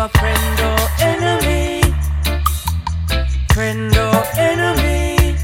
a 0.00 0.08
friend 0.10 0.60
or 0.60 0.78
enemy? 1.00 1.82
Friend 3.52 3.96
or 3.96 4.22
enemy? 4.36 5.36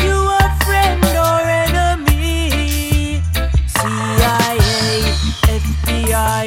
You 0.00 0.14
a 0.40 0.58
friend 0.64 1.04
or 1.26 1.40
enemy? 1.68 3.20
CIA, 3.76 5.02
FBI, 5.60 6.46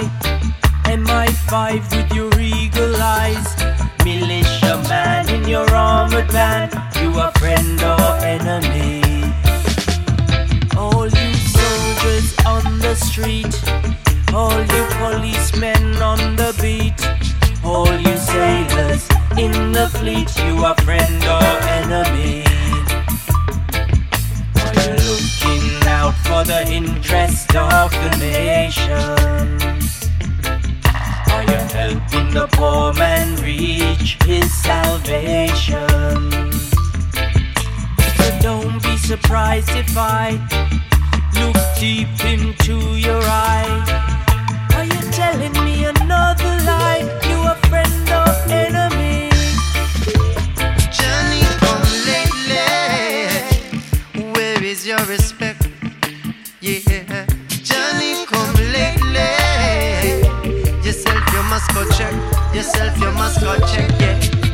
MI5 0.85 1.95
with 1.95 2.11
your 2.11 2.39
eagle 2.39 2.95
eyes. 2.95 3.55
Militia 4.03 4.81
man 4.89 5.29
in 5.29 5.47
your 5.47 5.69
armored 5.69 6.31
van. 6.31 6.71
You 6.99 7.09
a 7.19 7.31
friend 7.37 7.79
or 7.83 8.15
enemy? 8.25 9.03
All 10.75 11.07
you 11.07 11.33
soldiers 11.35 12.33
on 12.47 12.79
the 12.79 12.95
street. 12.95 14.04
All 14.35 14.59
you 14.59 14.85
policemen 14.99 15.95
on 16.01 16.35
the 16.35 16.53
beat. 16.61 16.99
All 17.63 17.87
you 17.87 18.17
sailors 18.17 19.07
in 19.37 19.71
the 19.71 19.87
fleet. 19.87 20.29
You 20.43 20.65
are 20.65 20.75
friend 20.83 21.23
or 21.23 21.41
enemy? 21.79 22.43
Are 24.59 24.75
you 24.83 24.95
looking 25.07 25.87
out 25.87 26.15
for 26.27 26.43
the 26.43 26.67
interest 26.69 27.55
of 27.55 27.91
the 27.91 28.17
nation? 28.19 28.91
Are 31.31 31.43
you 31.51 31.59
helping 31.79 32.33
the 32.33 32.49
poor 32.51 32.91
man 32.93 33.37
reach 33.37 34.17
his 34.25 34.53
salvation? 34.53 35.87
So 38.17 38.39
don't 38.41 38.83
be 38.83 38.97
surprised 38.97 39.69
if 39.69 39.97
I 39.97 40.31
look 41.39 41.55
deep 41.79 42.09
into 42.25 42.97
your 42.97 43.21
eye. 43.23 44.14
Respect? 55.07 55.67
Yeah. 56.61 57.25
Johnny, 57.63 58.25
come 58.25 58.53
lately. 58.73 59.31
Yourself, 60.83 61.33
you 61.33 61.43
must 61.43 61.73
go 61.73 61.87
check. 61.91 62.13
Yourself, 62.53 62.97
you 62.99 63.11
must 63.11 63.41
go 63.41 63.57
check. 63.67 63.89
Yeah. 63.99 64.44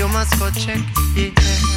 You 0.00 0.08
must 0.08 0.38
go 0.38 0.50
check. 0.50 0.78
Yeah. 1.14 1.69